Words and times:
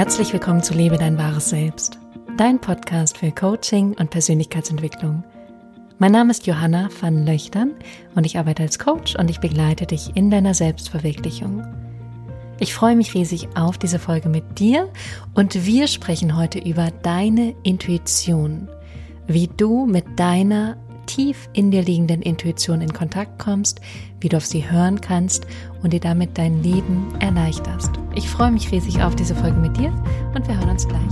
Herzlich 0.00 0.32
willkommen 0.32 0.62
zu 0.62 0.72
Lebe 0.72 0.96
dein 0.96 1.18
wahres 1.18 1.50
Selbst, 1.50 1.98
dein 2.38 2.58
Podcast 2.58 3.18
für 3.18 3.30
Coaching 3.32 3.92
und 3.98 4.08
Persönlichkeitsentwicklung. 4.08 5.22
Mein 5.98 6.12
Name 6.12 6.30
ist 6.30 6.46
Johanna 6.46 6.88
van 7.02 7.26
Löchtern 7.26 7.74
und 8.14 8.24
ich 8.24 8.38
arbeite 8.38 8.62
als 8.62 8.78
Coach 8.78 9.14
und 9.16 9.28
ich 9.28 9.40
begleite 9.40 9.84
dich 9.84 10.16
in 10.16 10.30
deiner 10.30 10.54
Selbstverwirklichung. 10.54 11.66
Ich 12.60 12.72
freue 12.72 12.96
mich 12.96 13.12
riesig 13.12 13.48
auf 13.54 13.76
diese 13.76 13.98
Folge 13.98 14.30
mit 14.30 14.58
dir 14.58 14.88
und 15.34 15.66
wir 15.66 15.86
sprechen 15.86 16.34
heute 16.34 16.60
über 16.60 16.90
deine 17.02 17.54
Intuition, 17.62 18.70
wie 19.26 19.48
du 19.48 19.84
mit 19.84 20.18
deiner 20.18 20.78
tief 21.10 21.48
in 21.54 21.72
dir 21.72 21.82
liegenden 21.82 22.22
Intuition 22.22 22.80
in 22.80 22.92
Kontakt 22.92 23.40
kommst, 23.40 23.80
wie 24.20 24.28
du 24.28 24.36
auf 24.36 24.46
sie 24.46 24.70
hören 24.70 25.00
kannst 25.00 25.44
und 25.82 25.92
dir 25.92 25.98
damit 25.98 26.38
dein 26.38 26.62
Leben 26.62 27.12
erleichterst. 27.18 27.90
Ich 28.14 28.28
freue 28.28 28.52
mich 28.52 28.70
riesig 28.70 29.02
auf 29.02 29.16
diese 29.16 29.34
Folge 29.34 29.58
mit 29.58 29.76
dir 29.76 29.92
und 30.34 30.46
wir 30.46 30.56
hören 30.56 30.70
uns 30.70 30.86
gleich. 30.86 31.02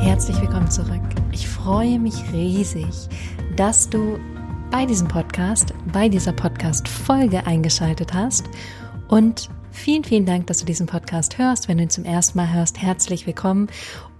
Herzlich 0.00 0.40
willkommen 0.40 0.70
zurück. 0.70 1.02
Ich 1.32 1.48
freue 1.48 1.98
mich 1.98 2.14
riesig, 2.32 3.08
dass 3.56 3.90
du 3.90 4.20
bei 4.70 4.86
diesem 4.86 5.08
Podcast, 5.08 5.74
bei 5.92 6.08
dieser 6.08 6.32
Podcast-Folge 6.32 7.44
eingeschaltet 7.44 8.14
hast 8.14 8.44
und 9.08 9.48
Vielen, 9.74 10.04
vielen 10.04 10.24
Dank, 10.24 10.46
dass 10.46 10.60
du 10.60 10.64
diesen 10.64 10.86
Podcast 10.86 11.36
hörst. 11.36 11.68
Wenn 11.68 11.76
du 11.76 11.82
ihn 11.82 11.90
zum 11.90 12.04
ersten 12.04 12.38
Mal 12.38 12.50
hörst, 12.54 12.80
herzlich 12.80 13.26
willkommen. 13.26 13.68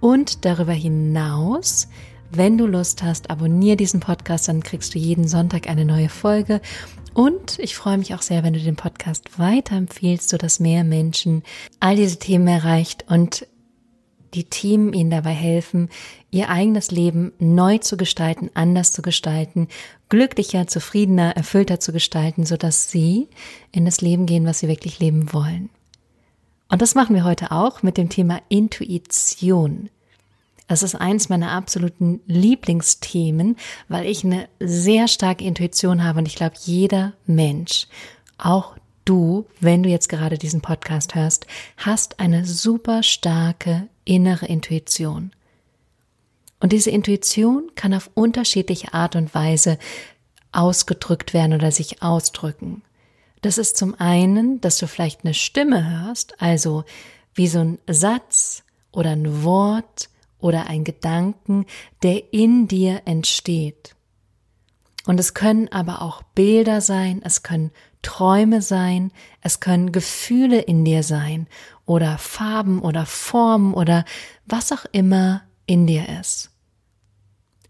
Und 0.01 0.43
darüber 0.43 0.73
hinaus, 0.73 1.87
wenn 2.29 2.57
du 2.57 2.67
Lust 2.67 3.01
hast, 3.01 3.31
abonniere 3.31 3.77
diesen 3.77 4.01
Podcast, 4.01 4.49
dann 4.49 4.61
kriegst 4.61 4.93
du 4.93 4.99
jeden 4.99 5.27
Sonntag 5.27 5.67
eine 5.67 5.85
neue 5.85 6.09
Folge. 6.09 6.61
Und 7.13 7.57
ich 7.57 7.75
freue 7.75 7.97
mich 7.97 8.13
auch 8.13 8.21
sehr, 8.21 8.43
wenn 8.43 8.53
du 8.53 8.59
den 8.59 8.75
Podcast 8.75 9.39
weiterempfiehlst, 9.39 10.27
sodass 10.29 10.59
mehr 10.59 10.83
Menschen 10.83 11.41
all 11.79 11.95
diese 11.95 12.19
Themen 12.19 12.47
erreicht 12.47 13.05
und 13.07 13.47
die 14.35 14.43
Themen 14.45 14.93
ihnen 14.93 15.09
dabei 15.09 15.31
helfen, 15.31 15.89
ihr 16.31 16.49
eigenes 16.49 16.91
Leben 16.91 17.31
neu 17.39 17.77
zu 17.77 17.97
gestalten, 17.97 18.51
anders 18.53 18.91
zu 18.91 19.01
gestalten, 19.01 19.67
glücklicher, 20.09 20.67
zufriedener, 20.67 21.35
erfüllter 21.35 21.79
zu 21.79 21.93
gestalten, 21.93 22.45
sodass 22.45 22.91
sie 22.91 23.27
in 23.71 23.85
das 23.85 24.01
Leben 24.01 24.25
gehen, 24.25 24.45
was 24.45 24.59
sie 24.59 24.67
wirklich 24.67 24.99
leben 24.99 25.33
wollen. 25.33 25.69
Und 26.69 26.81
das 26.81 26.95
machen 26.95 27.15
wir 27.15 27.23
heute 27.23 27.51
auch 27.51 27.83
mit 27.83 27.97
dem 27.97 28.09
Thema 28.09 28.41
Intuition. 28.49 29.89
Das 30.67 30.81
ist 30.81 30.95
eins 30.95 31.29
meiner 31.29 31.51
absoluten 31.51 32.21
Lieblingsthemen, 32.25 33.55
weil 33.87 34.07
ich 34.07 34.23
eine 34.23 34.49
sehr 34.59 35.07
starke 35.07 35.43
Intuition 35.43 36.03
habe 36.03 36.19
und 36.19 36.27
ich 36.27 36.35
glaube, 36.35 36.55
jeder 36.63 37.13
Mensch, 37.27 37.87
auch 38.37 38.75
du, 39.05 39.45
wenn 39.59 39.83
du 39.83 39.89
jetzt 39.89 40.09
gerade 40.09 40.37
diesen 40.37 40.61
Podcast 40.61 41.15
hörst, 41.15 41.47
hast 41.77 42.19
eine 42.19 42.45
super 42.45 43.03
starke 43.03 43.87
innere 44.03 44.45
Intuition. 44.47 45.31
Und 46.59 46.71
diese 46.71 46.89
Intuition 46.89 47.71
kann 47.75 47.93
auf 47.93 48.09
unterschiedliche 48.13 48.93
Art 48.93 49.15
und 49.15 49.33
Weise 49.33 49.77
ausgedrückt 50.51 51.33
werden 51.33 51.53
oder 51.53 51.71
sich 51.71 52.01
ausdrücken. 52.01 52.81
Das 53.41 53.57
ist 53.57 53.77
zum 53.77 53.93
einen, 53.99 54.61
dass 54.61 54.77
du 54.77 54.87
vielleicht 54.87 55.23
eine 55.23 55.33
Stimme 55.33 55.87
hörst, 55.87 56.41
also 56.41 56.83
wie 57.35 57.47
so 57.47 57.59
ein 57.59 57.77
Satz 57.87 58.63
oder 58.91 59.11
ein 59.11 59.43
Wort 59.43 60.09
oder 60.39 60.67
ein 60.67 60.83
Gedanken, 60.83 61.65
der 62.01 62.33
in 62.33 62.67
dir 62.67 63.01
entsteht. 63.05 63.95
Und 65.05 65.19
es 65.19 65.33
können 65.33 65.67
aber 65.71 66.01
auch 66.01 66.23
Bilder 66.23 66.81
sein, 66.81 67.21
es 67.23 67.43
können 67.43 67.71
Träume 68.01 68.61
sein, 68.61 69.11
es 69.41 69.59
können 69.59 69.91
Gefühle 69.91 70.61
in 70.61 70.83
dir 70.83 71.03
sein 71.03 71.47
oder 71.85 72.17
Farben 72.17 72.81
oder 72.81 73.05
Formen 73.05 73.73
oder 73.73 74.05
was 74.45 74.71
auch 74.71 74.85
immer 74.91 75.43
in 75.65 75.87
dir 75.87 76.07
ist. 76.19 76.51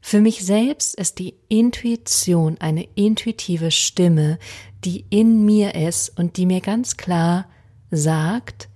Für 0.02 0.22
mich 0.22 0.46
selbst 0.46 0.96
ist 0.96 1.20
die 1.20 1.36
Intuition 1.50 2.58
eine 2.60 2.84
intuitive 2.96 3.72
Stimme, 3.72 4.38
die 4.84 5.06
in 5.10 5.46
mir 5.46 5.74
ist 5.74 6.18
und 6.18 6.38
die 6.38 6.46
mir 6.46 6.62
ganz 6.62 6.96
klar 6.96 7.50
sagt, 7.90 8.70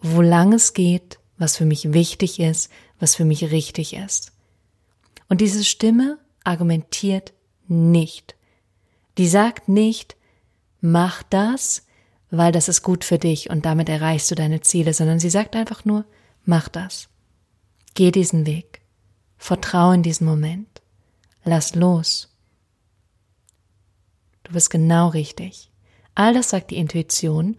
wo 0.00 0.22
lang 0.22 0.52
es 0.52 0.74
geht, 0.74 1.18
was 1.38 1.56
für 1.56 1.66
mich 1.66 1.92
wichtig 1.92 2.40
ist, 2.40 2.70
was 2.98 3.14
für 3.14 3.24
mich 3.24 3.50
richtig 3.52 3.94
ist. 3.94 4.32
Und 5.28 5.40
diese 5.40 5.64
Stimme 5.64 6.18
argumentiert 6.42 7.32
nicht. 7.68 8.36
Die 9.18 9.28
sagt 9.28 9.68
nicht, 9.68 10.16
mach 10.80 11.22
das, 11.24 11.86
weil 12.30 12.52
das 12.52 12.68
ist 12.68 12.82
gut 12.82 13.04
für 13.04 13.18
dich 13.18 13.50
und 13.50 13.64
damit 13.64 13.88
erreichst 13.88 14.30
du 14.30 14.34
deine 14.34 14.60
Ziele, 14.60 14.92
sondern 14.92 15.18
sie 15.18 15.30
sagt 15.30 15.56
einfach 15.56 15.84
nur, 15.84 16.04
mach 16.44 16.68
das. 16.68 17.08
Geh 17.94 18.10
diesen 18.10 18.46
Weg. 18.46 18.82
Vertrau 19.38 19.92
in 19.92 20.02
diesen 20.02 20.26
Moment. 20.26 20.82
Lass 21.44 21.74
los. 21.74 22.28
Du 24.44 24.52
bist 24.52 24.70
genau 24.70 25.08
richtig. 25.08 25.70
All 26.14 26.34
das 26.34 26.50
sagt 26.50 26.70
die 26.70 26.76
Intuition 26.76 27.56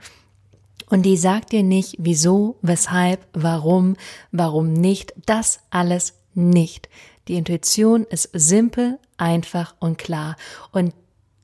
und 0.90 1.04
die 1.04 1.18
sagt 1.18 1.52
dir 1.52 1.64
nicht, 1.64 1.96
wieso, 1.98 2.58
weshalb, 2.62 3.28
warum, 3.34 3.96
warum 4.32 4.74
nicht, 4.74 5.14
das 5.26 5.60
alles 5.70 6.14
nicht. 6.34 6.90
Die 7.28 7.36
Intuition 7.36 8.06
ist 8.06 8.30
simpel, 8.34 9.00
einfach 9.18 9.76
und 9.80 9.98
klar. 9.98 10.36
Und 10.72 10.94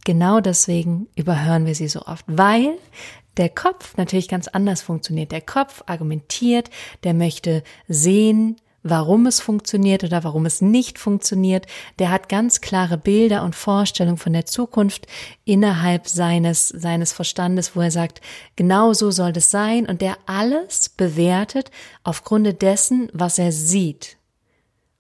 genau 0.06 0.40
deswegen 0.40 1.08
überhören 1.16 1.66
wir 1.66 1.76
sie 1.76 1.88
so 1.88 2.04
oft, 2.04 2.26
weil 2.28 2.78
der 3.38 3.50
Kopf 3.50 3.98
natürlich 3.98 4.28
ganz 4.28 4.48
anders 4.48 4.82
funktioniert. 4.82 5.32
Der 5.32 5.42
Kopf 5.42 5.84
argumentiert, 5.88 6.70
der 7.04 7.14
möchte 7.14 7.64
sehen, 7.88 8.58
warum 8.84 9.26
es 9.26 9.40
funktioniert 9.40 10.04
oder 10.04 10.24
warum 10.24 10.46
es 10.46 10.62
nicht 10.62 11.00
funktioniert. 11.00 11.66
Der 12.00 12.12
hat 12.12 12.30
ganz 12.30 12.62
klare 12.62 12.98
Bilder 12.98 13.44
und 13.44 13.56
Vorstellungen 13.56 14.18
von 14.18 14.34
der 14.34 14.46
Zukunft 14.46 15.08
innerhalb 15.46 16.08
seines, 16.08 16.68
seines 16.68 17.14
Verstandes, 17.14 17.76
wo 17.76 17.82
er 17.82 17.92
sagt, 17.92 18.22
genau 18.56 18.94
so 18.94 19.10
soll 19.10 19.34
das 19.34 19.50
sein 19.52 19.86
und 19.88 20.02
der 20.02 20.18
alles 20.26 20.90
bewertet 20.90 21.72
aufgrund 22.04 22.62
dessen, 22.62 23.10
was 23.14 23.40
er 23.40 23.52
sieht. 23.52 24.18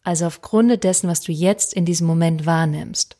Also 0.03 0.25
aufgrund 0.25 0.83
dessen, 0.83 1.09
was 1.09 1.21
du 1.21 1.31
jetzt 1.31 1.73
in 1.73 1.85
diesem 1.85 2.07
Moment 2.07 2.45
wahrnimmst. 2.45 3.17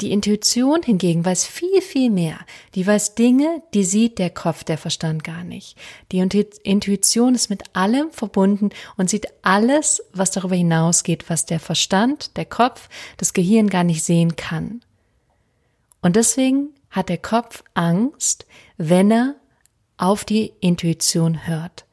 Die 0.00 0.12
Intuition 0.12 0.82
hingegen 0.82 1.24
weiß 1.24 1.44
viel, 1.44 1.82
viel 1.82 2.10
mehr. 2.10 2.38
Die 2.74 2.86
weiß 2.86 3.16
Dinge, 3.16 3.62
die 3.74 3.82
sieht 3.82 4.18
der 4.18 4.30
Kopf, 4.30 4.62
der 4.62 4.78
Verstand 4.78 5.24
gar 5.24 5.42
nicht. 5.42 5.76
Die 6.12 6.18
Intuition 6.18 7.34
ist 7.34 7.50
mit 7.50 7.64
allem 7.74 8.10
verbunden 8.12 8.70
und 8.96 9.10
sieht 9.10 9.26
alles, 9.42 10.02
was 10.12 10.30
darüber 10.30 10.54
hinausgeht, 10.54 11.28
was 11.28 11.46
der 11.46 11.58
Verstand, 11.58 12.36
der 12.36 12.44
Kopf, 12.44 12.88
das 13.16 13.32
Gehirn 13.32 13.68
gar 13.68 13.84
nicht 13.84 14.04
sehen 14.04 14.36
kann. 14.36 14.82
Und 16.00 16.14
deswegen 16.14 16.68
hat 16.90 17.08
der 17.08 17.18
Kopf 17.18 17.64
Angst, 17.74 18.46
wenn 18.76 19.10
er 19.10 19.34
auf 19.96 20.24
die 20.24 20.52
Intuition 20.60 21.46
hört 21.48 21.87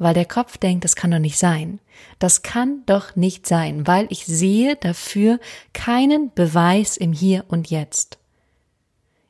weil 0.00 0.14
der 0.14 0.24
Kopf 0.24 0.56
denkt, 0.56 0.84
das 0.84 0.96
kann 0.96 1.12
doch 1.12 1.18
nicht 1.18 1.38
sein. 1.38 1.78
Das 2.18 2.42
kann 2.42 2.82
doch 2.86 3.14
nicht 3.14 3.46
sein, 3.46 3.86
weil 3.86 4.06
ich 4.08 4.24
sehe 4.24 4.74
dafür 4.76 5.38
keinen 5.74 6.32
Beweis 6.34 6.96
im 6.96 7.12
Hier 7.12 7.44
und 7.48 7.70
Jetzt. 7.70 8.18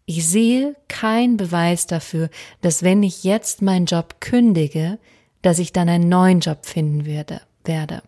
Ich 0.06 0.26
sehe 0.26 0.76
keinen 0.88 1.36
Beweis 1.36 1.86
dafür, 1.86 2.30
dass 2.62 2.84
wenn 2.84 3.02
ich 3.02 3.24
jetzt 3.24 3.62
meinen 3.62 3.86
Job 3.86 4.20
kündige, 4.20 4.98
dass 5.42 5.58
ich 5.58 5.72
dann 5.72 5.88
einen 5.88 6.08
neuen 6.08 6.40
Job 6.40 6.64
finden 6.64 7.04
werde, 7.04 7.42
werde. 7.64 8.02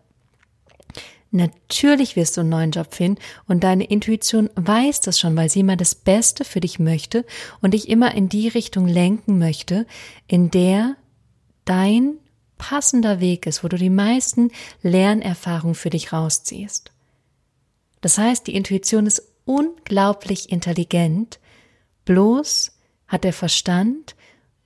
Natürlich 1.31 2.15
wirst 2.15 2.37
du 2.37 2.41
einen 2.41 2.49
neuen 2.49 2.71
Job 2.71 2.93
finden 2.93 3.19
und 3.47 3.63
deine 3.63 3.85
Intuition 3.85 4.49
weiß 4.55 5.01
das 5.01 5.19
schon, 5.19 5.35
weil 5.35 5.49
sie 5.49 5.61
immer 5.61 5.75
das 5.75 5.95
Beste 5.95 6.45
für 6.45 6.61
dich 6.61 6.79
möchte 6.79 7.25
und 7.59 7.73
dich 7.73 7.89
immer 7.89 8.13
in 8.13 8.29
die 8.29 8.47
Richtung 8.47 8.87
lenken 8.87 9.37
möchte, 9.37 9.85
in 10.27 10.51
der 10.51 10.95
dein 11.65 12.19
passender 12.63 13.19
Weg 13.19 13.45
ist, 13.45 13.61
wo 13.61 13.67
du 13.67 13.75
die 13.75 13.89
meisten 13.89 14.49
Lernerfahrungen 14.83 15.75
für 15.75 15.89
dich 15.89 16.13
rausziehst. 16.13 16.93
Das 17.99 18.17
heißt, 18.17 18.47
die 18.47 18.55
Intuition 18.55 19.05
ist 19.05 19.21
unglaublich 19.43 20.49
intelligent, 20.49 21.39
bloß 22.05 22.71
hat 23.09 23.25
der 23.25 23.33
Verstand 23.33 24.15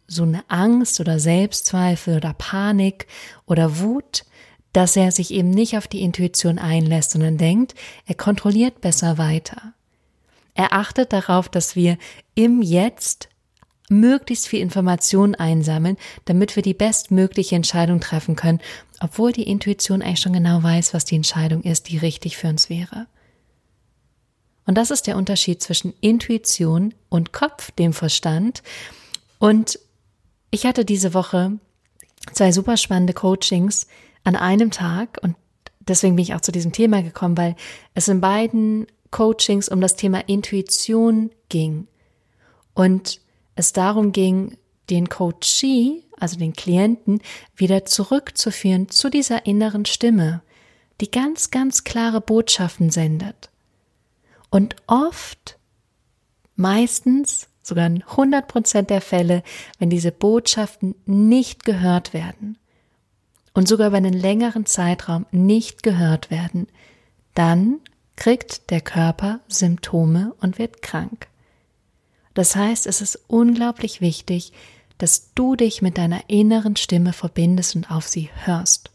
so 0.06 0.22
eine 0.22 0.44
Angst 0.48 1.00
oder 1.00 1.18
Selbstzweifel 1.18 2.18
oder 2.18 2.36
Panik 2.36 3.08
oder 3.48 3.80
Wut, 3.80 4.26
dass 4.74 4.96
er 4.96 5.12
sich 5.12 5.32
eben 5.32 5.50
nicht 5.50 5.76
auf 5.76 5.88
die 5.88 6.02
Intuition 6.02 6.60
einlässt, 6.60 7.12
sondern 7.12 7.40
denkt, 7.40 7.74
er 8.06 8.14
kontrolliert 8.14 8.80
besser 8.80 9.18
weiter. 9.18 9.74
Er 10.54 10.74
achtet 10.74 11.14
darauf, 11.14 11.50
dass 11.50 11.76
wir 11.76 11.98
im 12.36 12.62
Jetzt 12.62 13.28
möglichst 13.90 14.48
viel 14.48 14.62
Informationen 14.62 15.36
einsammeln, 15.36 15.98
damit 16.26 16.56
wir 16.56 16.64
die 16.64 16.74
bestmögliche 16.74 17.56
Entscheidung 17.56 18.00
treffen 18.00 18.36
können, 18.36 18.60
obwohl 19.00 19.32
die 19.32 19.50
Intuition 19.50 20.02
eigentlich 20.02 20.20
schon 20.20 20.34
genau 20.34 20.62
weiß, 20.62 20.94
was 20.94 21.06
die 21.06 21.16
Entscheidung 21.16 21.64
ist, 21.64 21.90
die 21.90 21.98
richtig 21.98 22.38
für 22.38 22.48
uns 22.48 22.70
wäre. 22.70 23.08
Und 24.66 24.76
das 24.76 24.92
ist 24.92 25.08
der 25.08 25.16
Unterschied 25.16 25.62
zwischen 25.62 25.94
Intuition 26.02 26.94
und 27.08 27.32
Kopf, 27.32 27.72
dem 27.72 27.94
Verstand. 27.94 28.62
Und 29.40 29.80
ich 30.52 30.66
hatte 30.66 30.84
diese 30.84 31.14
Woche 31.14 31.54
zwei 32.34 32.52
super 32.52 32.76
spannende 32.76 33.14
Coachings 33.14 33.88
an 34.26 34.36
einem 34.36 34.72
Tag 34.72 35.20
und 35.22 35.36
deswegen 35.80 36.18
bin 36.18 36.24
ich 36.24 36.34
auch 36.34 36.42
zu 36.42 36.52
diesem 36.52 36.74
Thema 36.74 37.02
gekommen, 37.02 37.38
weil 37.38 37.56
es 37.94 38.10
in 38.10 38.20
beiden 38.20 38.88
Coachings 39.12 39.70
um 39.70 39.80
das 39.80 39.96
Thema 39.96 40.20
Intuition 40.28 41.32
ging 41.48 41.88
und 42.74 43.22
es 43.58 43.74
darum 43.74 44.12
ging, 44.12 44.58
den 44.90 45.10
Coachee, 45.10 46.04
also 46.18 46.38
den 46.38 46.54
Klienten, 46.54 47.22
wieder 47.56 47.86
zurückzuführen 47.86 48.90
zu 48.90 49.10
dieser 49.10 49.46
inneren 49.46 49.86
Stimme, 49.86 50.42
die 51.02 51.12
ganz, 51.12 51.52
ganz 51.52 51.84
klare 51.84 52.22
Botschaften 52.22 52.90
sendet. 52.90 53.50
Und 54.50 54.76
oft, 54.88 55.58
meistens, 56.56 57.50
sogar 57.62 57.88
in 57.88 58.04
100 58.04 58.48
Prozent 58.48 58.90
der 58.90 59.02
Fälle, 59.02 59.44
wenn 59.80 59.90
diese 59.90 60.12
Botschaften 60.12 60.96
nicht 61.06 61.66
gehört 61.66 62.14
werden 62.14 62.58
und 63.54 63.68
sogar 63.68 63.88
über 63.88 63.98
einen 63.98 64.14
längeren 64.14 64.66
Zeitraum 64.66 65.26
nicht 65.32 65.84
gehört 65.84 66.32
werden, 66.32 66.68
dann 67.34 67.82
kriegt 68.16 68.70
der 68.70 68.82
Körper 68.82 69.42
Symptome 69.48 70.34
und 70.40 70.60
wird 70.60 70.82
krank. 70.82 71.28
Das 72.38 72.56
heißt, 72.56 72.86
es 72.86 73.02
ist 73.02 73.20
unglaublich 73.26 74.00
wichtig, 74.00 74.54
dass 75.00 75.34
du 75.34 75.56
dich 75.56 75.82
mit 75.82 75.98
deiner 75.98 76.30
inneren 76.30 76.76
Stimme 76.76 77.12
verbindest 77.12 77.76
und 77.76 77.90
auf 77.90 78.08
sie 78.08 78.30
hörst. 78.46 78.92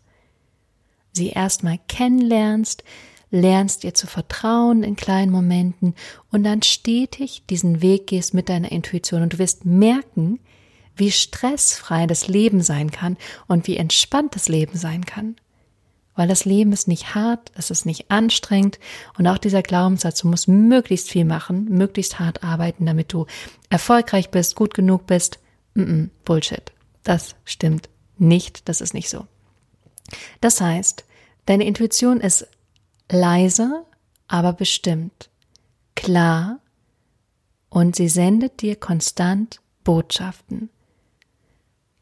Sie 1.10 1.30
erstmal 1.30 1.80
kennenlernst, 1.88 2.84
lernst 3.32 3.82
ihr 3.82 3.94
zu 3.94 4.06
vertrauen 4.06 4.84
in 4.84 4.94
kleinen 4.94 5.32
Momenten 5.32 5.96
und 6.30 6.44
dann 6.44 6.62
stetig 6.62 7.42
diesen 7.50 7.82
Weg 7.82 8.06
gehst 8.06 8.32
mit 8.32 8.48
deiner 8.48 8.70
Intuition 8.70 9.22
und 9.22 9.32
du 9.32 9.38
wirst 9.40 9.64
merken, 9.64 10.38
wie 10.94 11.10
stressfrei 11.10 12.06
das 12.06 12.28
Leben 12.28 12.62
sein 12.62 12.92
kann 12.92 13.16
und 13.48 13.66
wie 13.66 13.76
entspannt 13.76 14.36
das 14.36 14.48
Leben 14.48 14.78
sein 14.78 15.04
kann. 15.04 15.34
Weil 16.14 16.28
das 16.28 16.44
Leben 16.44 16.72
ist 16.72 16.88
nicht 16.88 17.14
hart, 17.14 17.52
es 17.54 17.70
ist 17.70 17.86
nicht 17.86 18.10
anstrengend 18.10 18.78
und 19.18 19.26
auch 19.26 19.38
dieser 19.38 19.62
Glaubenssatz, 19.62 20.20
du 20.20 20.28
musst 20.28 20.46
möglichst 20.46 21.08
viel 21.08 21.24
machen, 21.24 21.64
möglichst 21.70 22.18
hart 22.18 22.44
arbeiten, 22.44 22.84
damit 22.84 23.12
du 23.12 23.26
erfolgreich 23.70 24.30
bist, 24.30 24.54
gut 24.54 24.74
genug 24.74 25.06
bist. 25.06 25.38
Mm 25.74 25.82
-mm, 25.82 26.08
Bullshit. 26.24 26.70
Das 27.02 27.34
stimmt 27.44 27.88
nicht, 28.18 28.68
das 28.68 28.80
ist 28.80 28.94
nicht 28.94 29.08
so. 29.08 29.26
Das 30.40 30.60
heißt, 30.60 31.04
deine 31.46 31.64
Intuition 31.64 32.20
ist 32.20 32.46
leise, 33.10 33.84
aber 34.28 34.52
bestimmt, 34.52 35.30
klar 35.94 36.58
und 37.68 37.96
sie 37.96 38.08
sendet 38.08 38.60
dir 38.60 38.76
konstant 38.76 39.60
Botschaften. 39.82 40.68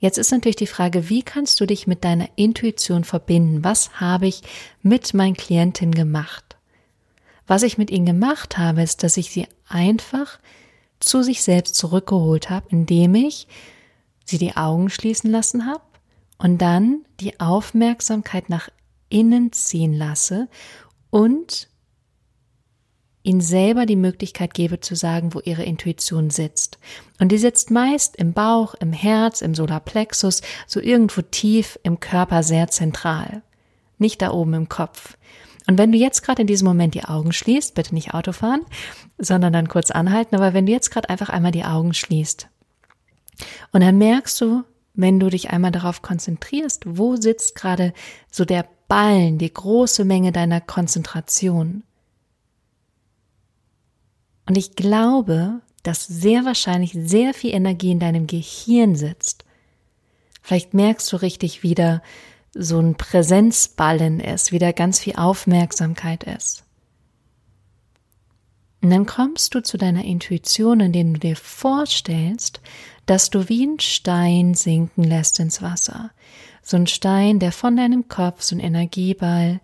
Jetzt 0.01 0.17
ist 0.17 0.33
natürlich 0.33 0.57
die 0.57 0.67
Frage, 0.67 1.11
wie 1.11 1.23
kannst 1.23 1.61
du 1.61 1.67
dich 1.67 1.87
mit 1.87 2.05
deiner 2.05 2.29
Intuition 2.37 3.05
verbinden? 3.05 3.63
Was 3.63 4.01
habe 4.01 4.27
ich 4.27 4.43
mit 4.83 5.13
meinen 5.13 5.37
Klientinnen 5.37 5.95
gemacht? 5.95 6.57
Was 7.47 7.63
ich 7.63 7.77
mit 7.77 7.91
ihnen 7.91 8.07
gemacht 8.07 8.57
habe, 8.57 8.83
ist, 8.83 9.03
dass 9.03 9.19
ich 9.19 9.31
sie 9.31 9.47
einfach 9.69 10.39
zu 11.01 11.23
sich 11.23 11.43
selbst 11.43 11.75
zurückgeholt 11.75 12.49
habe, 12.49 12.67
indem 12.71 13.15
ich 13.15 13.47
sie 14.25 14.39
die 14.39 14.57
Augen 14.57 14.89
schließen 14.89 15.31
lassen 15.31 15.67
habe 15.67 15.83
und 16.39 16.59
dann 16.59 17.05
die 17.21 17.39
Aufmerksamkeit 17.39 18.49
nach 18.49 18.71
innen 19.11 19.53
ziehen 19.53 19.93
lasse 19.93 20.49
und 21.11 21.69
ihnen 23.23 23.41
selber 23.41 23.87
die 23.87 23.97
Möglichkeit 23.97 24.55
gebe 24.55 24.81
zu 24.81 24.95
sagen, 24.95 25.35
wo 25.35 25.41
ihre 25.41 25.63
Intuition 25.63 26.31
sitzt. 26.31 26.79
Und 27.19 27.33
die 27.33 27.39
sitzt 27.39 27.71
meist 27.71 28.17
im 28.17 28.33
Bauch, 28.33 28.75
im 28.75 28.93
Herz, 28.93 29.43
im 29.43 29.55
Solarplexus, 29.55 30.43
so 30.67 30.81
irgendwo 30.81 31.23
tief 31.23 31.79
im 31.83 32.01
Körper 32.01 32.43
sehr 32.43 32.69
zentral. 32.69 33.43
Nicht 33.99 34.23
da 34.23 34.31
oben 34.31 34.55
im 34.55 34.69
Kopf. 34.69 35.17
Und 35.67 35.79
wenn 35.79 35.93
du 35.93 35.99
jetzt 35.99 36.23
gerade 36.23 36.43
in 36.43 36.49
diesem 36.49 36.67
Moment 36.67 36.95
die 36.95 37.05
Augen 37.05 37.33
schließt, 37.33 37.75
bitte 37.75 37.95
nicht 37.95 38.15
Auto 38.15 38.33
fahren, 38.33 38.63
sondern 39.19 39.53
dann 39.53 39.69
kurz 39.69 39.91
anhalten, 39.91 40.35
aber 40.35 40.55
wenn 40.55 40.67
du 40.67 40.73
jetzt 40.73 40.91
gerade 40.91 41.11
einfach 41.11 41.29
einmal 41.29 41.53
die 41.53 41.65
Augen 41.65 41.95
schließt 41.95 42.49
und 43.73 43.83
dann 43.83 43.99
merkst 43.99 44.41
du, 44.41 44.65
wenn 44.95 45.21
du 45.21 45.29
dich 45.31 45.51
einmal 45.51 45.71
darauf 45.71 46.03
konzentrierst, 46.03 46.85
wo 46.87 47.17
sitzt 47.17 47.55
gerade 47.55 47.93
so 48.31 48.45
der 48.45 48.67
Ballen, 48.89 49.39
die 49.39 49.53
große 49.53 50.05
Menge 50.05 50.33
deiner 50.33 50.61
Konzentration. 50.61 51.85
Und 54.47 54.57
ich 54.57 54.75
glaube, 54.77 55.61
dass 55.83 56.07
sehr 56.07 56.45
wahrscheinlich 56.45 56.93
sehr 56.93 57.35
viel 57.35 57.55
Energie 57.55 57.93
in 57.93 58.01
deinem 58.01 58.27
Gehirn 58.27 58.97
sitzt. 58.97 59.45
Vielleicht 60.43 60.75
merkst 60.75 61.13
du 61.13 61.17
richtig 61.17 61.63
wieder 61.63 62.03
so 62.53 62.79
ein 62.79 62.97
Präsenzballen 62.97 64.21
ist, 64.21 64.53
wieder 64.53 64.73
ganz 64.73 65.01
viel 65.01 65.17
Aufmerksamkeit 65.17 66.25
ist. 66.25 66.65
Und 68.83 68.91
dann 68.91 69.07
kommst 69.07 69.55
du 69.55 69.63
zu 69.63 69.77
deiner 69.77 70.05
Intuition, 70.05 70.81
indem 70.81 71.15
du 71.15 71.21
dir 71.21 71.37
vorstellst, 71.37 72.61
dass 73.07 73.31
du 73.31 73.49
wie 73.49 73.67
ein 73.67 73.79
Stein 73.79 74.55
sinken 74.55 75.05
lässt 75.05 75.39
ins 75.39 75.61
Wasser. 75.61 76.11
So 76.63 76.77
ein 76.77 76.87
Stein, 76.87 77.39
der 77.39 77.53
von 77.53 77.77
deinem 77.77 78.09
Kopf, 78.09 78.43
so 78.43 78.57
ein 78.57 78.61
Energieball 78.61 79.61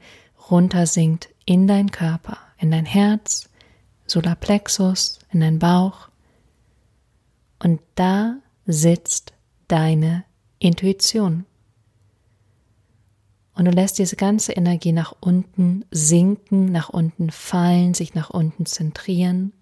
runtersinkt 0.51 1.29
in 1.45 1.67
dein 1.67 1.91
Körper, 1.91 2.39
in 2.59 2.71
dein 2.71 2.85
Herz, 2.85 3.49
Solarplexus, 4.07 5.19
in 5.33 5.41
deinen 5.41 5.59
Bauch. 5.59 6.09
Und 7.59 7.81
da 7.95 8.37
sitzt 8.67 9.33
deine 9.69 10.25
Intuition. 10.59 11.47
Und 13.55 13.65
du 13.65 13.71
lässt 13.71 13.99
diese 13.99 14.17
ganze 14.17 14.53
Energie 14.53 14.93
nach 14.93 15.15
unten 15.21 15.85
sinken, 15.91 16.71
nach 16.73 16.91
unten 16.91 17.31
fallen, 17.31 17.95
sich 17.95 18.15
nach 18.15 18.31
unten 18.31 18.67
zentrieren. 18.67 19.53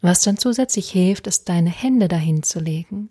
Was 0.00 0.22
dann 0.22 0.38
zusätzlich 0.38 0.90
hilft, 0.90 1.26
ist 1.26 1.48
deine 1.48 1.70
Hände 1.70 2.08
dahin 2.08 2.42
zu 2.42 2.60
legen 2.60 3.08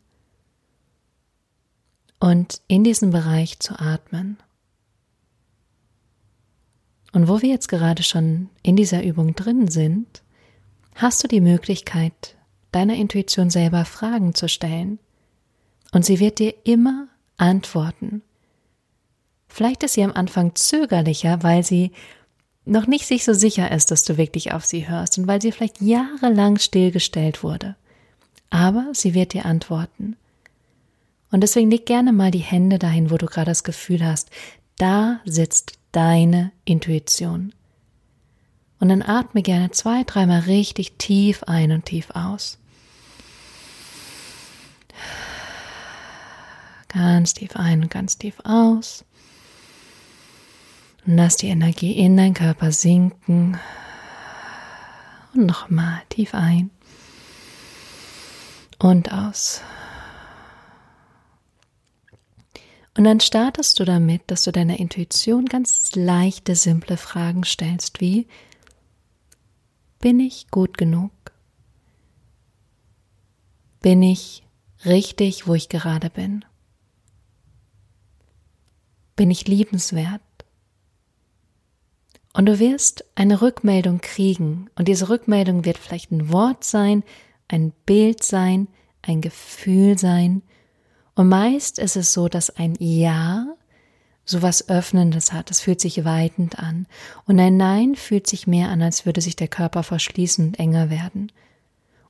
und 2.23 2.61
in 2.69 2.85
diesen 2.85 3.09
Bereich 3.09 3.59
zu 3.59 3.77
atmen. 3.77 4.37
Und 7.13 7.27
wo 7.27 7.41
wir 7.41 7.49
jetzt 7.49 7.69
gerade 7.69 8.03
schon 8.03 8.49
in 8.63 8.75
dieser 8.75 9.03
Übung 9.03 9.35
drin 9.35 9.69
sind, 9.69 10.23
hast 10.95 11.23
du 11.23 11.27
die 11.27 11.41
Möglichkeit, 11.41 12.35
deiner 12.71 12.95
Intuition 12.95 13.49
selber 13.49 13.85
Fragen 13.85 14.33
zu 14.33 14.49
stellen. 14.49 14.99
Und 15.91 16.03
sie 16.03 16.19
wird 16.19 16.39
dir 16.39 16.53
immer 16.63 17.07
antworten. 17.37 18.23
Vielleicht 19.47 19.83
ist 19.83 19.93
sie 19.93 20.03
am 20.03 20.11
Anfang 20.11 20.55
zögerlicher, 20.55 21.43
weil 21.43 21.63
sie 21.63 21.91
noch 22.65 22.87
nicht 22.87 23.05
sich 23.05 23.23
so 23.23 23.33
sicher 23.33 23.71
ist, 23.71 23.91
dass 23.91 24.03
du 24.03 24.17
wirklich 24.17 24.53
auf 24.53 24.65
sie 24.65 24.89
hörst 24.89 25.17
und 25.19 25.27
weil 25.27 25.41
sie 25.41 25.51
vielleicht 25.51 25.81
jahrelang 25.81 26.57
stillgestellt 26.57 27.43
wurde. 27.43 27.75
Aber 28.49 28.87
sie 28.93 29.13
wird 29.13 29.33
dir 29.33 29.45
antworten. 29.45 30.15
Und 31.31 31.41
deswegen 31.41 31.69
leg 31.69 31.85
gerne 31.85 32.13
mal 32.13 32.31
die 32.31 32.39
Hände 32.39 32.79
dahin, 32.79 33.11
wo 33.11 33.17
du 33.17 33.25
gerade 33.25 33.51
das 33.51 33.63
Gefühl 33.63 34.05
hast, 34.05 34.29
da 34.77 35.19
sitzt 35.25 35.79
deine 35.91 36.51
Intuition. 36.65 37.53
Und 38.79 38.89
dann 38.89 39.01
atme 39.01 39.41
gerne 39.41 39.71
zwei, 39.71 40.03
dreimal 40.03 40.41
richtig 40.41 40.97
tief 40.97 41.43
ein 41.43 41.71
und 41.71 41.85
tief 41.85 42.09
aus. 42.11 42.57
Ganz 46.89 47.33
tief 47.33 47.55
ein 47.55 47.83
und 47.83 47.89
ganz 47.89 48.17
tief 48.17 48.35
aus. 48.43 49.05
Und 51.05 51.15
lass 51.15 51.37
die 51.37 51.47
Energie 51.47 51.93
in 51.93 52.17
deinen 52.17 52.33
Körper 52.33 52.71
sinken. 52.71 53.57
Und 55.33 55.45
nochmal 55.45 56.01
tief 56.09 56.33
ein 56.33 56.69
und 58.79 59.11
aus. 59.11 59.61
Und 62.95 63.05
dann 63.05 63.19
startest 63.19 63.79
du 63.79 63.85
damit, 63.85 64.21
dass 64.27 64.43
du 64.43 64.51
deiner 64.51 64.79
Intuition 64.79 65.45
ganz 65.45 65.95
leichte, 65.95 66.55
simple 66.55 66.97
Fragen 66.97 67.43
stellst, 67.43 68.01
wie 68.01 68.27
bin 69.99 70.19
ich 70.19 70.51
gut 70.51 70.77
genug? 70.77 71.11
Bin 73.81 74.03
ich 74.03 74.43
richtig, 74.85 75.47
wo 75.47 75.55
ich 75.55 75.69
gerade 75.69 76.09
bin? 76.09 76.45
Bin 79.15 79.31
ich 79.31 79.47
liebenswert? 79.47 80.21
Und 82.33 82.47
du 82.47 82.59
wirst 82.59 83.05
eine 83.15 83.41
Rückmeldung 83.41 84.01
kriegen. 84.01 84.69
Und 84.75 84.87
diese 84.87 85.09
Rückmeldung 85.09 85.65
wird 85.65 85.77
vielleicht 85.77 86.11
ein 86.11 86.31
Wort 86.31 86.63
sein, 86.63 87.03
ein 87.47 87.71
Bild 87.85 88.23
sein, 88.23 88.67
ein 89.01 89.21
Gefühl 89.21 89.97
sein, 89.97 90.41
und 91.15 91.29
meist 91.29 91.79
ist 91.79 91.95
es 91.95 92.13
so, 92.13 92.27
dass 92.27 92.49
ein 92.49 92.75
Ja 92.79 93.55
so 94.25 94.41
was 94.41 94.69
Öffnendes 94.69 95.33
hat. 95.33 95.51
Es 95.51 95.59
fühlt 95.59 95.81
sich 95.81 96.05
weitend 96.05 96.57
an. 96.59 96.87
Und 97.25 97.39
ein 97.39 97.57
Nein 97.57 97.95
fühlt 97.95 98.25
sich 98.27 98.47
mehr 98.47 98.69
an, 98.69 98.81
als 98.81 99.05
würde 99.05 99.21
sich 99.21 99.35
der 99.35 99.49
Körper 99.49 99.83
verschließen 99.83 100.47
und 100.47 100.59
enger 100.59 100.89
werden. 100.89 101.31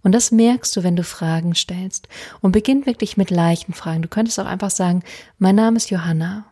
Und 0.04 0.12
das 0.12 0.32
merkst 0.32 0.76
du, 0.76 0.84
wenn 0.84 0.96
du 0.96 1.04
Fragen 1.04 1.56
stellst. 1.56 2.08
Und 2.42 2.52
beginn 2.52 2.86
wirklich 2.86 3.18
mit 3.18 3.32
leichten 3.32 3.74
Fragen. 3.74 4.02
Du 4.02 4.10
könntest 4.10 4.40
auch 4.40 4.46
einfach 4.46 4.70
sagen, 4.70 5.04
mein 5.38 5.56
Name 5.56 5.78
ist 5.78 5.90
Johanna. 5.90 6.46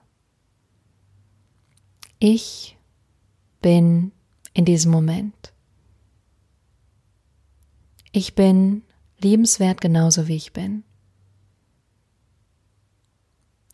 Ich 2.17 2.77
bin 3.61 4.11
in 4.53 4.65
diesem 4.65 4.91
Moment. 4.91 5.53
Ich 8.11 8.35
bin 8.35 8.83
liebenswert 9.19 9.79
genauso 9.79 10.27
wie 10.27 10.35
ich 10.35 10.53
bin. 10.53 10.83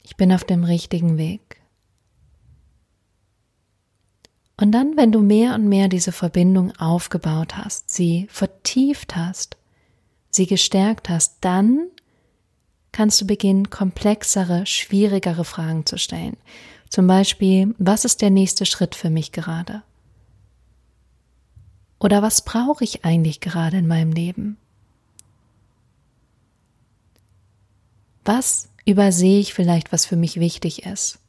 Ich 0.03 0.06
bin 0.17 0.33
auf 0.33 0.43
dem 0.43 0.63
richtigen 0.63 1.17
Weg. 1.17 1.61
Und 4.59 4.71
dann, 4.71 4.97
wenn 4.97 5.11
du 5.11 5.21
mehr 5.21 5.53
und 5.53 5.69
mehr 5.69 5.87
diese 5.87 6.11
Verbindung 6.11 6.75
aufgebaut 6.77 7.55
hast, 7.55 7.91
sie 7.91 8.27
vertieft 8.29 9.15
hast, 9.15 9.55
sie 10.31 10.47
gestärkt 10.47 11.09
hast, 11.09 11.37
dann 11.41 11.87
kannst 12.91 13.21
du 13.21 13.27
beginnen, 13.27 13.69
komplexere, 13.69 14.65
schwierigere 14.65 15.45
Fragen 15.45 15.85
zu 15.85 15.99
stellen. 15.99 16.37
Zum 16.89 17.05
Beispiel, 17.05 17.75
was 17.77 18.05
ist 18.05 18.23
der 18.23 18.31
nächste 18.31 18.65
Schritt 18.65 18.95
für 18.95 19.11
mich 19.11 19.31
gerade? 19.31 19.83
Oder 21.99 22.23
was 22.23 22.43
brauche 22.43 22.83
ich 22.83 23.05
eigentlich 23.05 23.39
gerade 23.39 23.77
in 23.77 23.87
meinem 23.87 24.11
Leben? 24.11 24.57
Was 28.25 28.69
übersehe 28.87 29.39
ich 29.39 29.53
vielleicht, 29.53 29.91
was 29.91 30.05
für 30.05 30.15
mich 30.15 30.39
wichtig 30.39 30.85
ist? 30.85 31.19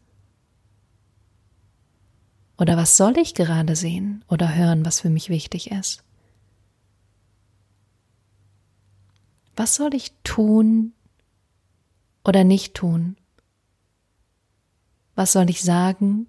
Oder 2.57 2.77
was 2.77 2.97
soll 2.97 3.19
ich 3.19 3.35
gerade 3.35 3.75
sehen 3.75 4.25
oder 4.29 4.55
hören, 4.55 4.85
was 4.85 5.00
für 5.00 5.11
mich 5.11 5.29
wichtig 5.29 5.73
ist? 5.73 6.05
Was 9.57 9.75
soll 9.75 9.93
ich 9.95 10.12
tun 10.23 10.93
oder 12.25 12.45
nicht 12.45 12.75
tun? 12.75 13.17
Was 15.17 15.33
soll 15.33 15.50
ich 15.50 15.62
sagen 15.62 16.29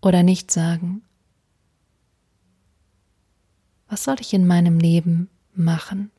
oder 0.00 0.22
nicht 0.22 0.52
sagen? 0.52 1.02
Was 3.88 4.04
soll 4.04 4.16
ich 4.20 4.32
in 4.32 4.46
meinem 4.46 4.78
Leben 4.78 5.28
machen? 5.54 6.12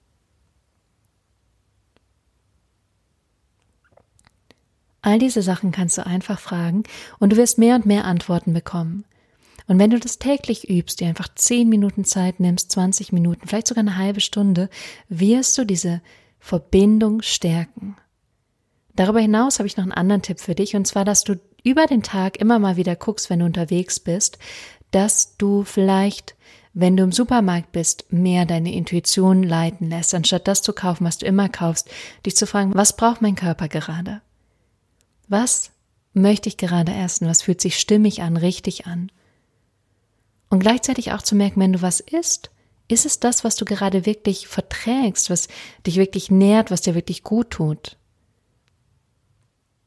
All 5.01 5.19
diese 5.19 5.41
Sachen 5.41 5.71
kannst 5.71 5.97
du 5.97 6.05
einfach 6.05 6.39
fragen 6.39 6.83
und 7.19 7.31
du 7.31 7.37
wirst 7.37 7.57
mehr 7.57 7.75
und 7.75 7.85
mehr 7.85 8.05
Antworten 8.05 8.53
bekommen. 8.53 9.05
Und 9.67 9.77
wenn 9.79 9.91
du 9.91 9.99
das 9.99 10.17
täglich 10.17 10.69
übst, 10.69 10.99
dir 10.99 11.07
einfach 11.07 11.27
zehn 11.35 11.69
Minuten 11.69 12.03
Zeit 12.03 12.39
nimmst, 12.39 12.71
20 12.71 13.11
Minuten, 13.11 13.47
vielleicht 13.47 13.67
sogar 13.67 13.83
eine 13.83 13.97
halbe 13.97 14.19
Stunde, 14.19 14.69
wirst 15.09 15.57
du 15.57 15.63
diese 15.63 16.01
Verbindung 16.39 17.21
stärken. 17.21 17.95
Darüber 18.95 19.19
hinaus 19.19 19.59
habe 19.59 19.67
ich 19.67 19.77
noch 19.77 19.83
einen 19.83 19.91
anderen 19.91 20.23
Tipp 20.23 20.39
für 20.39 20.55
dich, 20.55 20.75
und 20.75 20.85
zwar, 20.85 21.05
dass 21.05 21.23
du 21.23 21.35
über 21.63 21.85
den 21.85 22.03
Tag 22.03 22.37
immer 22.37 22.57
mal 22.57 22.77
wieder 22.77 22.95
guckst, 22.95 23.29
wenn 23.29 23.39
du 23.39 23.45
unterwegs 23.45 23.99
bist, 23.99 24.39
dass 24.91 25.37
du 25.37 25.63
vielleicht 25.63 26.35
wenn 26.73 26.95
du 26.95 27.03
im 27.03 27.11
Supermarkt 27.11 27.71
bist, 27.71 28.05
mehr 28.11 28.45
deine 28.45 28.73
Intuition 28.73 29.43
leiten 29.43 29.89
lässt, 29.89 30.13
anstatt 30.13 30.47
das 30.47 30.61
zu 30.61 30.71
kaufen, 30.71 31.05
was 31.05 31.17
du 31.17 31.25
immer 31.25 31.49
kaufst, 31.49 31.89
dich 32.25 32.35
zu 32.35 32.45
fragen, 32.45 32.75
was 32.75 32.95
braucht 32.95 33.21
mein 33.21 33.35
Körper 33.35 33.67
gerade? 33.67 34.21
Was 35.29 35.71
möchte 36.13 36.49
ich 36.49 36.57
gerade 36.57 36.93
essen? 36.93 37.27
Was 37.27 37.43
fühlt 37.43 37.61
sich 37.61 37.79
stimmig 37.79 38.21
an, 38.21 38.35
richtig 38.35 38.87
an? 38.87 39.11
Und 40.49 40.59
gleichzeitig 40.59 41.13
auch 41.13 41.21
zu 41.21 41.35
merken, 41.35 41.61
wenn 41.61 41.73
du 41.73 41.81
was 41.81 41.99
isst, 41.99 42.49
ist 42.87 43.05
es 43.05 43.19
das, 43.19 43.43
was 43.43 43.55
du 43.55 43.65
gerade 43.65 44.07
wirklich 44.07 44.47
verträgst, 44.47 45.29
was 45.29 45.47
dich 45.85 45.97
wirklich 45.97 46.31
nährt, 46.31 46.71
was 46.71 46.81
dir 46.81 46.95
wirklich 46.95 47.23
gut 47.23 47.51
tut? 47.51 47.97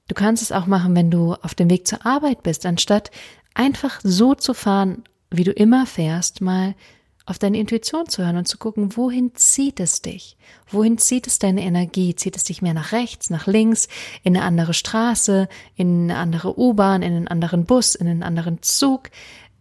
Du 0.07 0.15
kannst 0.15 0.43
es 0.43 0.53
auch 0.53 0.67
machen, 0.67 0.95
wenn 0.95 1.11
du 1.11 1.35
auf 1.35 1.55
dem 1.55 1.69
Weg 1.69 1.89
zur 1.89 2.07
Arbeit 2.07 2.45
bist, 2.45 2.65
anstatt 2.65 3.11
einfach 3.55 4.01
so 4.05 4.35
zu 4.35 4.55
fahren, 4.55 5.03
wie 5.31 5.45
du 5.45 5.51
immer 5.51 5.87
fährst, 5.87 6.41
mal 6.41 6.77
auf 7.25 7.39
deine 7.39 7.59
Intuition 7.59 8.09
zu 8.09 8.25
hören 8.25 8.37
und 8.37 8.49
zu 8.49 8.59
gucken, 8.59 8.97
wohin 8.97 9.35
zieht 9.35 9.81
es 9.81 10.03
dich? 10.03 10.37
Wohin 10.69 10.99
zieht 10.99 11.27
es 11.27 11.39
deine 11.39 11.63
Energie? 11.63 12.15
Zieht 12.17 12.37
es 12.37 12.45
dich 12.45 12.63
mehr 12.63 12.75
nach 12.75 12.93
rechts, 12.93 13.31
nach 13.31 13.47
links, 13.47 13.89
in 14.23 14.37
eine 14.37 14.45
andere 14.45 14.75
Straße, 14.75 15.49
in 15.77 16.11
eine 16.11 16.19
andere 16.19 16.59
U-Bahn, 16.59 17.03
in 17.03 17.13
einen 17.13 17.29
anderen 17.29 17.65
Bus, 17.65 17.95
in 17.95 18.09
einen 18.09 18.23
anderen 18.23 18.63
Zug? 18.63 19.11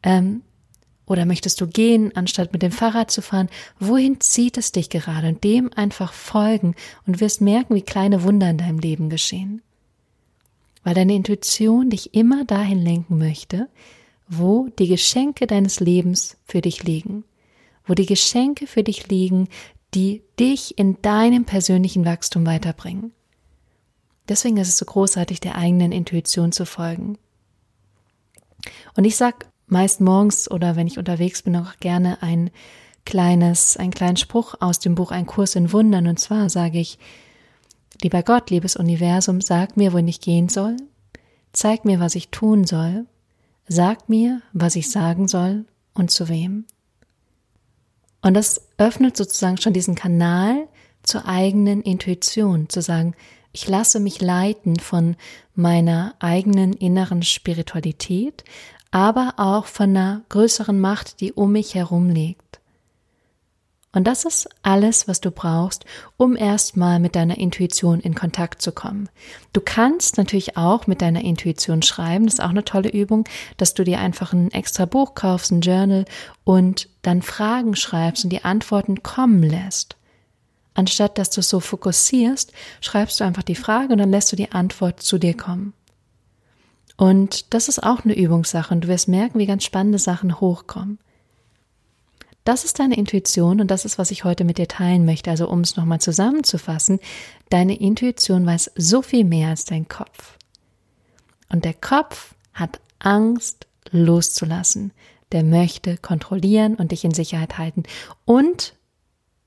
Ähm, 0.04 0.42
oder 1.06 1.26
möchtest 1.26 1.60
du 1.60 1.68
gehen, 1.68 2.16
anstatt 2.16 2.54
mit 2.54 2.62
dem 2.62 2.72
Fahrrad 2.72 3.12
zu 3.12 3.22
fahren? 3.22 3.50
Wohin 3.80 4.22
zieht 4.22 4.58
es 4.58 4.72
dich 4.72 4.90
gerade? 4.90 5.28
Und 5.28 5.44
dem 5.44 5.70
einfach 5.76 6.14
folgen 6.14 6.74
und 7.06 7.20
wirst 7.20 7.42
merken, 7.42 7.76
wie 7.76 7.82
kleine 7.82 8.24
Wunder 8.24 8.50
in 8.50 8.58
deinem 8.58 8.80
Leben 8.80 9.10
geschehen. 9.10 9.62
Weil 10.84 10.94
deine 10.94 11.14
Intuition 11.14 11.90
dich 11.90 12.16
immer 12.16 12.46
dahin 12.46 12.82
lenken 12.82 13.18
möchte, 13.18 13.68
wo 14.28 14.70
die 14.80 14.88
Geschenke 14.88 15.46
deines 15.48 15.82
Lebens 15.82 16.38
für 16.46 16.62
dich 16.62 16.84
liegen, 16.84 17.26
wo 17.86 17.94
die 17.94 18.06
Geschenke 18.06 18.68
für 18.68 18.84
dich 18.84 19.10
liegen, 19.10 19.48
die 19.94 20.24
dich 20.40 20.78
in 20.78 21.02
deinem 21.02 21.46
persönlichen 21.46 22.06
Wachstum 22.06 22.46
weiterbringen. 22.46 23.12
Deswegen 24.30 24.58
ist 24.58 24.70
es 24.70 24.78
so 24.78 24.86
großartig, 24.86 25.40
der 25.40 25.56
eigenen 25.56 25.92
Intuition 25.92 26.52
zu 26.52 26.66
folgen. 26.66 27.18
Und 28.96 29.06
ich 29.06 29.18
sag 29.18 29.48
meist 29.68 30.00
morgens 30.00 30.50
oder 30.50 30.76
wenn 30.76 30.88
ich 30.88 30.98
unterwegs 30.98 31.42
bin 31.42 31.56
auch 31.56 31.78
gerne 31.80 32.22
ein 32.22 32.52
kleines, 33.06 33.78
einen 33.78 33.92
kleinen 33.92 34.18
Spruch 34.18 34.56
aus 34.60 34.80
dem 34.80 34.96
Buch 34.96 35.12
Ein 35.12 35.26
Kurs 35.26 35.56
in 35.56 35.74
Wundern. 35.74 36.08
Und 36.08 36.20
zwar 36.20 36.50
sage 36.50 36.80
ich, 36.80 37.00
lieber 38.02 38.24
Gott, 38.24 38.50
liebes 38.50 38.76
Universum, 38.76 39.42
sag 39.42 39.76
mir, 39.76 39.92
wohin 39.92 40.08
ich 40.08 40.22
gehen 40.22 40.50
soll, 40.50 40.78
zeig 41.52 41.84
mir, 41.84 42.00
was 42.00 42.16
ich 42.16 42.30
tun 42.30 42.66
soll 42.66 43.08
Sag 43.74 44.10
mir, 44.10 44.42
was 44.52 44.76
ich 44.76 44.92
sagen 44.92 45.30
soll 45.30 45.66
und 45.94 46.12
zu 46.12 46.28
wem. 46.28 46.66
Und 48.22 48.36
das 48.36 48.62
öffnet 48.78 49.18
sozusagen 49.18 49.58
schon 49.58 49.74
diesen 49.74 49.96
Kanal 49.96 50.68
zur 51.04 51.26
eigenen 51.26 51.82
Intuition, 51.82 52.70
zu 52.70 52.82
sagen, 52.82 53.16
ich 53.52 53.68
lasse 53.68 54.00
mich 54.00 54.22
leiten 54.22 54.80
von 54.80 55.16
meiner 55.56 56.16
eigenen 56.20 56.74
inneren 56.74 57.24
Spiritualität, 57.24 58.44
aber 58.92 59.34
auch 59.38 59.66
von 59.66 59.90
einer 59.90 60.22
größeren 60.30 60.80
Macht, 60.80 61.20
die 61.20 61.34
um 61.34 61.52
mich 61.52 61.76
herum 61.76 62.10
liegt. 62.10 62.61
Und 63.94 64.06
das 64.06 64.24
ist 64.24 64.48
alles, 64.64 65.10
was 65.10 65.20
du 65.20 65.32
brauchst, 65.32 65.84
um 66.16 66.38
erstmal 66.38 67.00
mit 67.00 67.16
deiner 67.16 67.38
Intuition 67.38 68.00
in 68.00 68.16
Kontakt 68.16 68.62
zu 68.62 68.72
kommen. 68.72 69.10
Du 69.52 69.60
kannst 69.60 70.18
natürlich 70.18 70.56
auch 70.56 70.88
mit 70.88 71.02
deiner 71.02 71.22
Intuition 71.22 71.82
schreiben. 71.82 72.26
Das 72.26 72.36
ist 72.36 72.40
auch 72.40 72.52
eine 72.52 72.64
tolle 72.64 72.90
Übung, 72.90 73.26
dass 73.58 73.74
du 73.74 73.84
dir 73.84 74.00
einfach 74.00 74.32
ein 74.32 74.50
extra 74.52 74.86
Buch 74.86 75.14
kaufst, 75.14 75.52
ein 75.52 75.62
Journal 75.62 76.06
und 76.46 76.88
dann 77.02 77.22
Fragen 77.22 77.76
schreibst 77.76 78.24
und 78.24 78.30
die 78.30 78.46
Antworten 78.46 79.04
kommen 79.04 79.44
lässt. 79.44 79.98
Anstatt 80.74 81.18
dass 81.18 81.30
du 81.30 81.42
so 81.42 81.60
fokussierst, 81.60 82.54
schreibst 82.80 83.20
du 83.20 83.26
einfach 83.26 83.44
die 83.44 83.56
Frage 83.56 83.92
und 83.92 83.98
dann 83.98 84.12
lässt 84.12 84.32
du 84.32 84.38
die 84.38 84.54
Antwort 84.54 85.02
zu 85.02 85.18
dir 85.18 85.36
kommen. 85.36 85.74
Und 86.96 87.54
das 87.54 87.68
ist 87.68 87.84
auch 87.84 88.06
eine 88.06 88.16
Übungssache 88.16 88.74
und 88.74 88.86
du 88.86 88.88
wirst 88.88 89.10
merken, 89.10 89.40
wie 89.40 89.48
ganz 89.48 89.66
spannende 89.66 90.00
Sachen 90.00 90.40
hochkommen. 90.40 91.00
Das 92.44 92.66
ist 92.66 92.80
deine 92.80 92.98
Intuition 92.98 93.62
und 93.62 93.70
das 93.70 93.86
ist, 93.86 94.00
was 94.00 94.12
ich 94.12 94.24
heute 94.24 94.44
mit 94.44 94.58
dir 94.58 94.68
teilen 94.68 95.06
möchte. 95.06 95.30
Also 95.30 95.48
um 95.48 95.62
es 95.62 95.76
nochmal 95.76 96.02
zusammenzufassen, 96.02 97.00
deine 97.50 97.80
Intuition 97.80 98.46
weiß 98.46 98.72
so 98.76 99.02
viel 99.02 99.24
mehr 99.24 99.50
als 99.50 99.66
dein 99.66 99.88
Kopf. 99.88 100.38
Und 101.50 101.66
der 101.66 101.76
Kopf 101.76 102.34
hat 102.54 102.80
Angst 103.00 103.68
loszulassen. 103.92 104.92
Der 105.32 105.44
möchte 105.44 105.98
kontrollieren 105.98 106.76
und 106.76 106.92
dich 106.92 107.06
in 107.06 107.14
Sicherheit 107.14 107.58
halten. 107.58 107.84
Und 108.26 108.74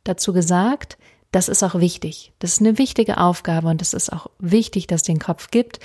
dazu 0.05 0.33
gesagt, 0.33 0.97
das 1.33 1.49
ist 1.49 1.63
auch 1.63 1.75
wichtig. 1.75 2.33
Das 2.39 2.53
ist 2.53 2.61
eine 2.61 2.79
wichtige 2.79 3.19
Aufgabe 3.19 3.69
und 3.69 3.83
es 3.83 3.93
ist 3.93 4.13
auch 4.13 4.29
wichtig, 4.39 4.87
dass 4.87 5.03
den 5.03 5.19
Kopf 5.19 5.51
gibt. 5.51 5.81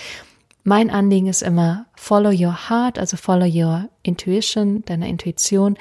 Mein 0.63 0.91
Anliegen 0.91 1.27
ist 1.27 1.41
immer, 1.41 1.87
follow 1.95 2.29
your 2.29 2.69
heart, 2.69 2.99
also 2.99 3.17
follow 3.17 3.47
your 3.47 3.89
intuition, 4.03 4.85
deiner 4.85 5.07
Intuition, 5.07 5.77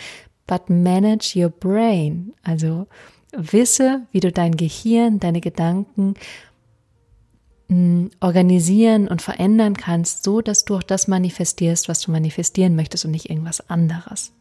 but 0.48 0.68
manage 0.68 1.36
your 1.36 1.50
brain. 1.50 2.34
Also 2.42 2.88
wisse, 3.36 4.02
wie 4.10 4.18
du 4.18 4.32
dein 4.32 4.56
Gehirn, 4.56 5.20
deine 5.20 5.40
Gedanken 5.40 6.14
mm, 7.68 8.06
organisieren 8.18 9.06
und 9.06 9.22
verändern 9.22 9.76
kannst, 9.76 10.24
so 10.24 10.40
dass 10.40 10.64
du 10.64 10.76
auch 10.76 10.82
das 10.82 11.06
manifestierst, 11.06 11.88
was 11.88 12.00
du 12.00 12.10
manifestieren 12.10 12.74
möchtest 12.74 13.04
und 13.04 13.12
nicht 13.12 13.30
irgendwas 13.30 13.70
anderes. 13.70 14.32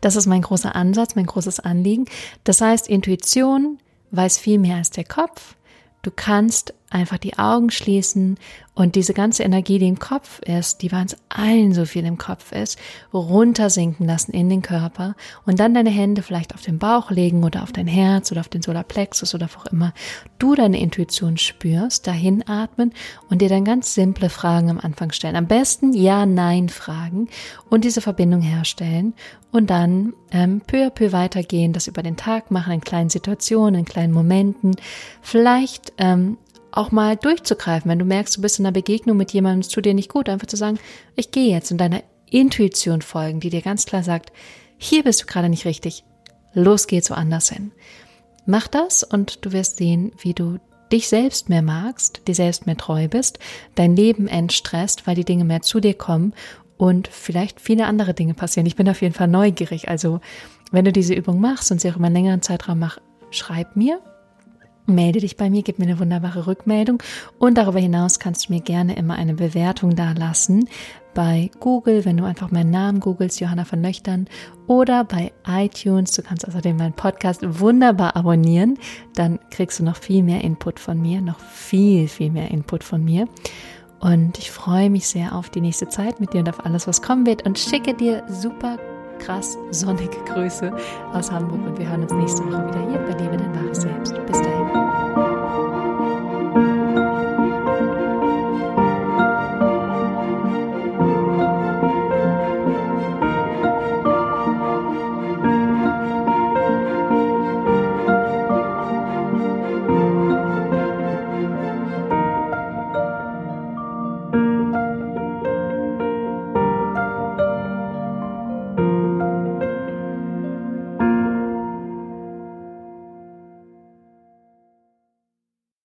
Das 0.00 0.14
ist 0.14 0.26
mein 0.26 0.42
großer 0.42 0.76
Ansatz, 0.76 1.16
mein 1.16 1.26
großes 1.26 1.60
Anliegen. 1.60 2.06
Das 2.44 2.60
heißt, 2.60 2.88
Intuition 2.88 3.78
weiß 4.12 4.38
viel 4.38 4.58
mehr 4.58 4.76
als 4.76 4.90
der 4.90 5.04
Kopf. 5.04 5.56
Du 6.02 6.10
kannst 6.14 6.74
einfach 6.90 7.18
die 7.18 7.38
Augen 7.38 7.70
schließen 7.70 8.38
und 8.78 8.94
diese 8.94 9.12
ganze 9.12 9.42
Energie, 9.42 9.78
die 9.78 9.88
im 9.88 9.98
Kopf 9.98 10.38
ist, 10.40 10.82
die 10.82 10.88
bei 10.88 11.00
uns 11.00 11.16
allen 11.28 11.74
so 11.74 11.84
viel 11.84 12.04
im 12.06 12.16
Kopf 12.16 12.52
ist, 12.52 12.78
runtersinken 13.12 14.06
lassen 14.06 14.30
in 14.30 14.48
den 14.48 14.62
Körper 14.62 15.16
und 15.44 15.58
dann 15.58 15.74
deine 15.74 15.90
Hände 15.90 16.22
vielleicht 16.22 16.54
auf 16.54 16.62
den 16.62 16.78
Bauch 16.78 17.10
legen 17.10 17.42
oder 17.42 17.64
auf 17.64 17.72
dein 17.72 17.88
Herz 17.88 18.30
oder 18.30 18.40
auf 18.40 18.48
den 18.48 18.62
Solarplexus 18.62 19.34
oder 19.34 19.48
wo 19.52 19.58
auch 19.58 19.66
immer 19.66 19.92
du 20.38 20.54
deine 20.54 20.80
Intuition 20.80 21.38
spürst, 21.38 22.06
dahin 22.06 22.48
atmen 22.48 22.92
und 23.28 23.42
dir 23.42 23.48
dann 23.48 23.64
ganz 23.64 23.94
simple 23.94 24.30
Fragen 24.30 24.70
am 24.70 24.78
Anfang 24.78 25.10
stellen. 25.10 25.34
Am 25.34 25.48
besten 25.48 25.92
Ja-Nein-Fragen 25.92 27.28
und 27.68 27.84
diese 27.84 28.00
Verbindung 28.00 28.42
herstellen 28.42 29.12
und 29.50 29.70
dann 29.70 30.12
ähm, 30.30 30.60
peu 30.66 30.86
à 30.86 30.90
peu 30.90 31.12
weitergehen, 31.12 31.72
das 31.72 31.88
über 31.88 32.02
den 32.02 32.16
Tag 32.16 32.50
machen, 32.50 32.74
in 32.74 32.80
kleinen 32.80 33.10
Situationen, 33.10 33.80
in 33.80 33.84
kleinen 33.86 34.12
Momenten, 34.12 34.76
vielleicht 35.20 35.92
ähm, 35.98 36.38
auch 36.72 36.90
mal 36.90 37.16
durchzugreifen, 37.16 37.90
wenn 37.90 37.98
du 37.98 38.04
merkst, 38.04 38.36
du 38.36 38.40
bist 38.40 38.58
in 38.58 38.66
einer 38.66 38.72
Begegnung 38.72 39.16
mit 39.16 39.32
jemandem, 39.32 39.60
es 39.60 39.68
tut 39.68 39.86
dir 39.86 39.94
nicht 39.94 40.12
gut, 40.12 40.28
einfach 40.28 40.46
zu 40.46 40.56
sagen, 40.56 40.78
ich 41.16 41.30
gehe 41.30 41.52
jetzt 41.52 41.70
und 41.70 41.78
deiner 41.78 42.02
Intuition 42.30 43.02
folgen, 43.02 43.40
die 43.40 43.50
dir 43.50 43.62
ganz 43.62 43.86
klar 43.86 44.02
sagt, 44.02 44.32
hier 44.76 45.02
bist 45.02 45.22
du 45.22 45.26
gerade 45.26 45.48
nicht 45.48 45.64
richtig, 45.64 46.04
los 46.52 46.86
geht's 46.86 47.10
woanders 47.10 47.50
hin. 47.50 47.72
Mach 48.46 48.68
das 48.68 49.02
und 49.02 49.44
du 49.44 49.52
wirst 49.52 49.76
sehen, 49.76 50.12
wie 50.20 50.34
du 50.34 50.58
dich 50.92 51.08
selbst 51.08 51.48
mehr 51.48 51.62
magst, 51.62 52.22
dir 52.26 52.34
selbst 52.34 52.66
mehr 52.66 52.76
treu 52.76 53.08
bist, 53.08 53.38
dein 53.74 53.94
Leben 53.94 54.26
entstresst, 54.26 55.06
weil 55.06 55.14
die 55.14 55.24
Dinge 55.24 55.44
mehr 55.44 55.62
zu 55.62 55.80
dir 55.80 55.94
kommen 55.94 56.32
und 56.76 57.08
vielleicht 57.08 57.60
viele 57.60 57.86
andere 57.86 58.14
Dinge 58.14 58.34
passieren. 58.34 58.66
Ich 58.66 58.76
bin 58.76 58.88
auf 58.88 59.02
jeden 59.02 59.14
Fall 59.14 59.28
neugierig. 59.28 59.88
Also, 59.88 60.20
wenn 60.70 60.84
du 60.84 60.92
diese 60.92 61.14
Übung 61.14 61.40
machst 61.40 61.70
und 61.70 61.80
sie 61.80 61.90
auch 61.90 61.96
über 61.96 62.06
einen 62.06 62.14
längeren 62.14 62.42
Zeitraum 62.42 62.78
machst, 62.78 63.00
schreib 63.30 63.76
mir 63.76 64.00
melde 64.88 65.20
dich 65.20 65.36
bei 65.36 65.50
mir, 65.50 65.62
gib 65.62 65.78
mir 65.78 65.86
eine 65.86 65.98
wunderbare 65.98 66.46
Rückmeldung 66.46 67.02
und 67.38 67.58
darüber 67.58 67.78
hinaus 67.78 68.18
kannst 68.18 68.48
du 68.48 68.52
mir 68.52 68.60
gerne 68.60 68.96
immer 68.96 69.14
eine 69.14 69.34
Bewertung 69.34 69.94
da 69.94 70.12
lassen 70.12 70.68
bei 71.14 71.50
Google, 71.58 72.04
wenn 72.04 72.16
du 72.16 72.24
einfach 72.24 72.50
meinen 72.50 72.70
Namen 72.70 73.00
googelst, 73.00 73.40
Johanna 73.40 73.64
von 73.64 73.82
Löchtern 73.82 74.28
oder 74.66 75.02
bei 75.04 75.32
iTunes. 75.48 76.12
Du 76.12 76.22
kannst 76.22 76.46
außerdem 76.46 76.76
meinen 76.76 76.92
Podcast 76.92 77.40
wunderbar 77.60 78.14
abonnieren, 78.14 78.78
dann 79.14 79.40
kriegst 79.50 79.80
du 79.80 79.84
noch 79.84 79.96
viel 79.96 80.22
mehr 80.22 80.44
Input 80.44 80.78
von 80.78 81.00
mir, 81.00 81.20
noch 81.20 81.40
viel, 81.40 82.06
viel 82.06 82.30
mehr 82.30 82.50
Input 82.50 82.84
von 82.84 83.04
mir. 83.04 83.26
Und 84.00 84.38
ich 84.38 84.52
freue 84.52 84.90
mich 84.90 85.08
sehr 85.08 85.34
auf 85.34 85.50
die 85.50 85.60
nächste 85.60 85.88
Zeit 85.88 86.20
mit 86.20 86.32
dir 86.32 86.38
und 86.38 86.48
auf 86.48 86.64
alles, 86.64 86.86
was 86.86 87.02
kommen 87.02 87.26
wird 87.26 87.44
und 87.44 87.58
schicke 87.58 87.94
dir 87.94 88.22
super 88.28 88.78
krass 89.18 89.58
sonnige 89.70 90.16
Grüße 90.26 90.72
aus 91.12 91.30
Hamburg 91.30 91.66
und 91.66 91.78
wir 91.78 91.88
hören 91.88 92.02
uns 92.02 92.12
nächste 92.12 92.44
Woche 92.44 92.68
wieder 92.68 92.90
hier 92.90 92.98
bei 93.00 93.22
Liebe 93.22 93.36
dein 93.36 93.54
wahres 93.54 93.82
Selbst. 93.82 94.14
Bis 94.26 94.40
dahin. 94.40 94.57